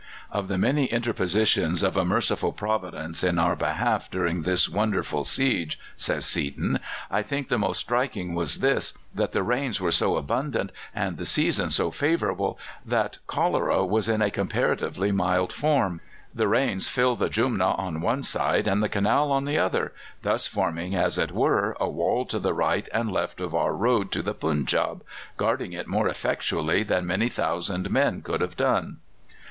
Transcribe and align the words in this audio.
"Of 0.31 0.47
the 0.47 0.57
many 0.57 0.85
interpositions 0.87 1.83
of 1.83 1.95
a 1.95 2.03
merciful 2.03 2.51
Providence 2.53 3.23
in 3.23 3.37
our 3.37 3.55
behalf 3.55 4.09
during 4.09 4.41
this 4.41 4.67
wonderful 4.67 5.23
siege," 5.25 5.79
says 5.95 6.25
Seaton, 6.25 6.79
"I 7.11 7.21
think 7.21 7.49
the 7.49 7.59
most 7.59 7.81
striking 7.81 8.33
was 8.33 8.61
this 8.61 8.97
that 9.13 9.31
the 9.31 9.43
rains 9.43 9.79
were 9.79 9.91
so 9.91 10.17
abundant 10.17 10.71
and 10.95 11.17
the 11.17 11.25
season 11.27 11.69
so 11.69 11.91
favourable 11.91 12.57
that 12.83 13.19
cholera 13.27 13.85
was 13.85 14.09
in 14.09 14.23
a 14.23 14.31
comparatively 14.31 15.11
mild 15.11 15.53
form. 15.53 16.01
The 16.33 16.47
rains 16.47 16.87
filled 16.87 17.19
the 17.19 17.29
Jumna 17.29 17.75
on 17.77 18.01
one 18.01 18.23
side 18.23 18.65
and 18.67 18.81
the 18.81 18.89
canal 18.89 19.31
on 19.31 19.45
the 19.45 19.59
other, 19.59 19.93
thus 20.23 20.47
forming, 20.47 20.95
as 20.95 21.19
it 21.19 21.29
were, 21.31 21.77
a 21.79 21.87
wall 21.87 22.25
to 22.25 22.39
the 22.39 22.55
right 22.55 22.89
and 22.91 23.11
left 23.11 23.39
of 23.39 23.53
our 23.53 23.73
road 23.75 24.09
to 24.13 24.23
the 24.23 24.33
Punjab, 24.33 25.03
guarding 25.37 25.73
it 25.73 25.85
more 25.85 26.07
effectually 26.07 26.81
than 26.81 27.05
many 27.05 27.29
thousand 27.29 27.91
men 27.91 28.23
could 28.23 28.41
have 28.41 28.57
done." 28.57 28.97